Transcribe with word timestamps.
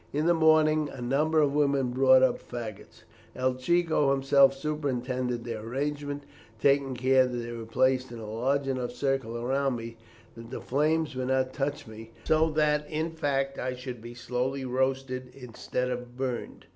In 0.11 0.25
the 0.25 0.33
morning 0.33 0.89
a 0.89 0.99
number 0.99 1.39
of 1.39 1.53
women 1.53 1.91
brought 1.91 2.23
up 2.23 2.41
faggots. 2.41 3.03
El 3.35 3.53
Chico 3.53 4.09
himself 4.11 4.51
superintended 4.55 5.43
their 5.43 5.59
arrangement, 5.59 6.23
taking 6.59 6.95
care 6.95 7.27
that 7.27 7.37
they 7.37 7.51
were 7.51 7.67
placed 7.67 8.11
in 8.11 8.17
a 8.17 8.25
large 8.25 8.67
enough 8.67 8.93
circle 8.93 9.37
round 9.45 9.77
me 9.77 9.97
that 10.35 10.49
the 10.49 10.59
flames 10.59 11.15
would 11.15 11.27
not 11.27 11.53
touch 11.53 11.85
me; 11.85 12.09
so 12.23 12.49
that, 12.49 12.89
in 12.89 13.11
fact, 13.11 13.59
I 13.59 13.75
should 13.75 14.01
be 14.01 14.15
slowly 14.15 14.65
roasted 14.65 15.35
instead 15.35 15.91
of 15.91 16.17
burned. 16.17 16.65